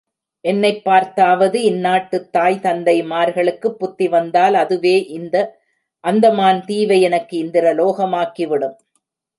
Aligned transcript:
என்னைப் 0.45 0.83
பார்த்தாவது 0.83 1.59
இந்நாட்டுத் 1.61 2.29
தாய் 2.31 2.59
தந்தைமார்களுக்குப் 2.61 3.77
புத்தி 3.77 4.07
வந்தால், 4.07 4.53
அதுவே 4.53 5.05
இந்த 5.09 5.35
அந்தமான் 6.03 6.65
தீவை 6.65 7.01
எனக்கு 7.01 7.37
இந்திரலோகமாக்கிவிடும். 7.43 8.75